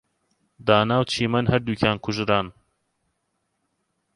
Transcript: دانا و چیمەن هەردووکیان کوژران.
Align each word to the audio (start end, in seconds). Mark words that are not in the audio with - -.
دانا 0.67 0.97
و 1.01 1.09
چیمەن 1.11 1.45
هەردووکیان 1.53 1.97
کوژران. 2.03 2.47